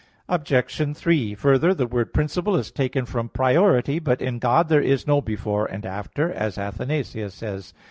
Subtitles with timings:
[0.27, 0.95] Obj.
[0.97, 3.99] 3: Further, the word principle is taken from priority.
[3.99, 7.75] But in God there is no "before" and "after," as Athanasius says.